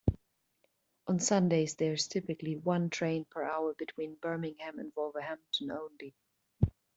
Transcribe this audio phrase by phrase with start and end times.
[1.05, 6.15] On Sundays, there is typically one train per hour between Birmingham and Wolverhampton only.